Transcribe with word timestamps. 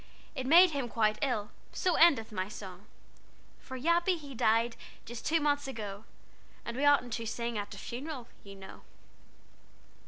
It 0.33 0.47
made 0.47 0.71
him 0.71 0.87
quite 0.89 1.19
ill, 1.21 1.51
So 1.73 1.93
endeth 1.93 2.31
my 2.31 2.49
song. 2.49 2.87
"For 3.59 3.77
Yappy 3.77 4.17
he 4.17 4.33
died 4.33 4.75
Just 5.05 5.27
two 5.27 5.39
months 5.39 5.67
ago, 5.67 6.05
And 6.65 6.75
we 6.75 6.83
oughtn't 6.85 7.13
to 7.13 7.25
sing 7.27 7.55
At 7.55 7.75
a 7.75 7.77
funeral, 7.77 8.27
you 8.43 8.55
know." 8.55 8.81